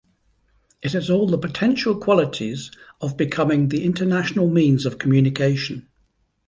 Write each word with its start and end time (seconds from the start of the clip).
It 0.81 0.93
has 0.93 1.11
all 1.11 1.27
the 1.27 1.37
potential 1.37 1.95
qualities 1.95 2.71
of 3.01 3.17
becoming 3.17 3.67
the 3.67 3.85
international 3.85 4.49
means 4.49 4.87
of 4.87 4.97
communication. 4.97 5.89